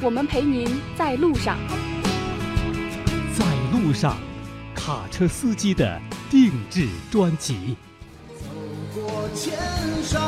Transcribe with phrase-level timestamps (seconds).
[0.00, 1.58] 我们陪您在路上。
[3.36, 4.16] 在路上，
[4.74, 6.00] 卡车司机的
[6.30, 7.76] 定制专辑。
[8.28, 8.44] 走
[8.94, 9.58] 过千
[10.04, 10.20] 山，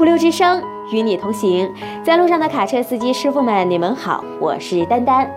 [0.00, 0.62] 物流之声
[0.92, 1.68] 与你同行，
[2.04, 5.28] 在路上的卡车司机师傅们，你们好，我是丹丹，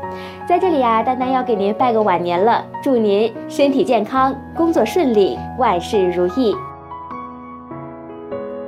[0.47, 6.55] 在这里啊，丹丹要给您拜个晚年了，祝您身体健康，工作顺利，万事如意。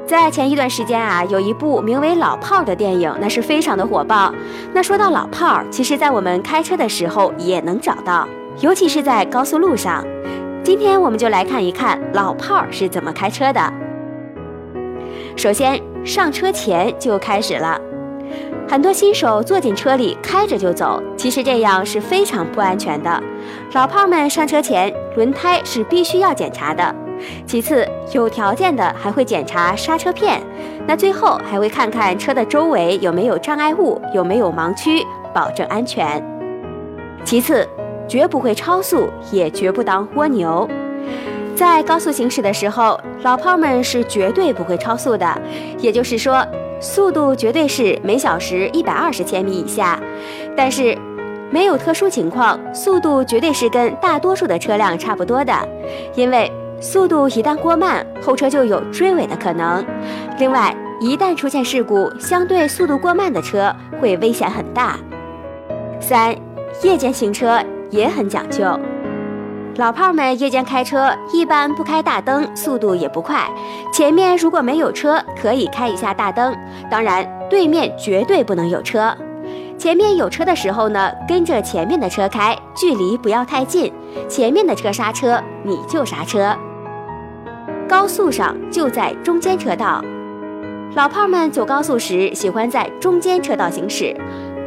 [0.08, 4.33] 在前一段时间啊，有一部名为《老炮儿》的电影，那是非常的火爆。
[4.73, 8.27] 那说到老炮儿，其实在我们开车的时候也能找到，
[8.61, 10.03] 尤其是在高速路上。
[10.64, 13.83] 今天我们就来看一看老炮儿是怎么开车的。
[15.36, 17.80] 首先，上车前就开始了，
[18.67, 23.22] 很多新手坐进车里开着就走，其实这样是非常不安全的。
[23.73, 26.95] 老炮儿们上车前，轮胎是必须要检查的，
[27.45, 30.39] 其次有条件的还会检查刹车片，
[30.88, 36.23] 那最后还会看看车的周围有没有障碍物，有没有盲区，保证安全。
[37.26, 37.67] 其次，
[38.08, 40.70] 绝不会超速，也绝不当蜗牛。
[41.55, 45.41] 在高速行驶的时候，老炮们是绝对不会超速的，
[45.77, 46.45] 也就是说，
[46.79, 49.99] 速度绝对是每小时一百二十千米以下。
[50.57, 50.97] 但是，
[51.51, 55.53] 没有特殊情况，速度绝对是跟大多数的车辆差不多的，
[56.15, 59.85] 因为速度一旦过慢，后车就有追尾的可能。
[60.39, 64.97] 另外，一旦出现事故，相对速度过慢的车会危险很大。
[65.99, 66.36] 三，
[66.81, 67.59] 夜间行车
[67.92, 68.77] 也很讲究。
[69.76, 73.50] 老炮们夜间开车一般不开大灯，速度也不快。
[73.92, 76.56] 前面如果没有车，可以开一下大灯，
[76.92, 79.16] 当然对面绝对不能有车。
[79.76, 83.92] 前面有车的时候呢，跟着前面的车开，距离不要太近。
[84.30, 86.55] 前面的车刹车，你就刹车。
[87.90, 90.04] 高速上就在中间车道，
[90.94, 94.16] 老炮们走高速时喜欢在中间车道行驶。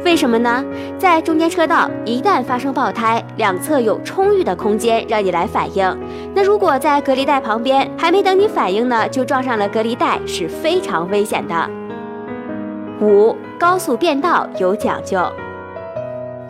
[0.07, 0.63] 为什么呢？
[0.97, 5.99] 在中间车道，一旦发生爆胎，两侧有充裕的空间让你来反应。
[6.33, 11.69] 那如果在隔离带旁边，还没等你反应呢，就撞上了隔离带，是非常危险的。
[13.01, 15.19] 五、高速变道有讲究，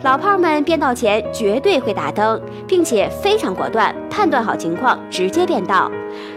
[0.04, 5.90] 老炮儿们变道前绝对会打灯，并且非常果断，判断好情况直接变道。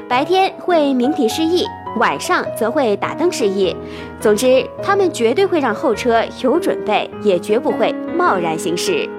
[0.10, 1.66] 白天会鸣笛示意。
[1.98, 3.76] 晚上则会打灯示意。
[4.20, 9.10] 总之，他们绝对会让后车有准备，也绝不会贸然行驶。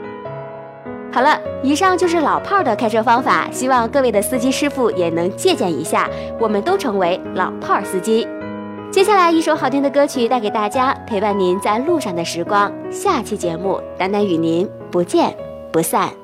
[1.13, 6.09] 好了，以上就是老炮儿的开车方法，希望各位的司机师傅也能借鉴一下，
[6.41, 8.27] 我们都成为老炮儿司机。
[8.91, 12.73] 接下来一首好听的歌曲带给大家，陪伴您在路上的时光。
[12.91, 15.37] 下期节目，丹丹与您不见
[15.71, 16.22] 不散。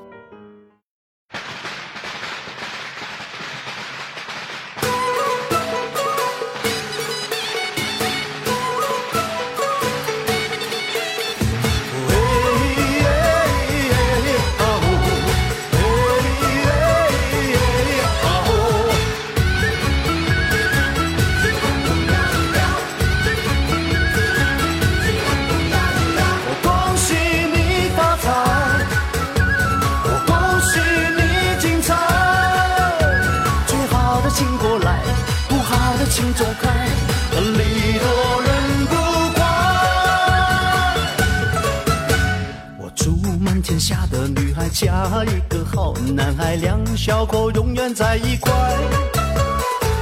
[43.79, 48.51] 天下的女孩嫁一个好男孩，两小口永远在一块。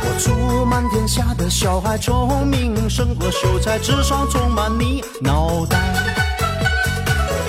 [0.01, 5.77] 我祝满天下的小孩聪明胜过秀才，智商充满你脑袋。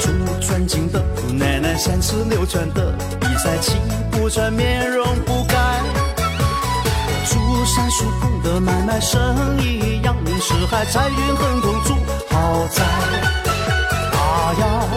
[0.03, 0.11] 祝
[0.47, 3.79] 尊敬的姑奶奶三十六圈的比赛气
[4.11, 5.81] 不喘，面容不改。
[7.25, 9.19] 祝三叔公的买卖生
[9.63, 11.95] 意扬名四海，财运亨通，住
[12.29, 12.85] 豪宅。
[14.13, 14.89] 大摇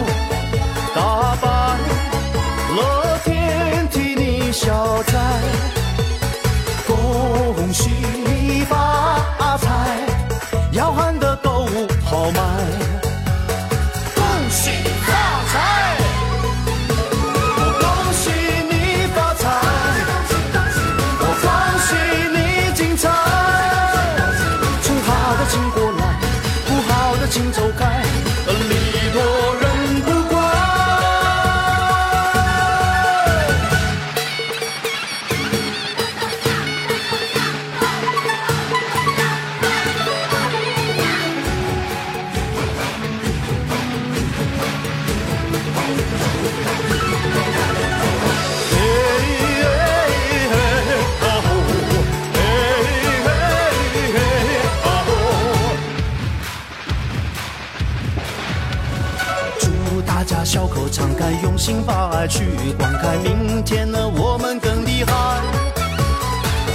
[61.16, 62.44] 开，用心把爱去
[62.78, 65.12] 灌溉，明天的我们更厉害。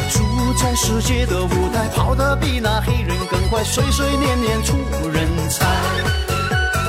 [0.10, 4.76] 住在世界的舞台，跑得比那黑人更快，岁岁年年出
[5.12, 5.66] 人才。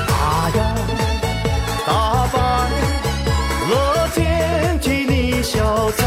[0.07, 0.75] 大摇，
[1.85, 2.39] 大摆，
[3.69, 6.05] 乐天替你消灾，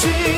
[0.00, 0.37] 心。